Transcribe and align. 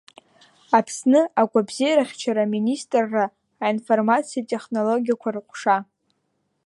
Аԥсны 0.77 1.21
агәабзиарахьчара 1.41 2.43
Аминистрра 2.47 3.25
аинформациатә 3.63 4.47
технологиақәа 4.51 5.29
рыҟәша. 5.35 5.77